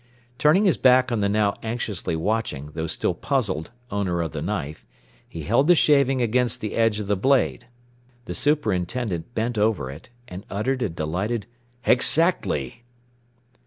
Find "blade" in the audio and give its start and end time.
7.15-7.67